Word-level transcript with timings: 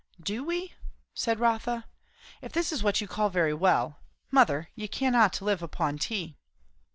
"Do 0.19 0.43
we?" 0.43 0.73
said 1.13 1.39
Rotha. 1.39 1.85
"If 2.41 2.53
this 2.53 2.71
is 2.73 2.81
what 2.81 3.01
you 3.01 3.07
call 3.07 3.29
very 3.29 3.53
well 3.53 3.99
Mother, 4.31 4.71
you 4.73 4.89
cannot 4.89 5.43
live 5.43 5.61
upon 5.61 5.99
tea." 5.99 6.39